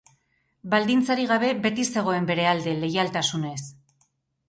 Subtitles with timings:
[0.73, 3.59] Baldintzarik gabe beti zegoen bere alde, leialtasunez.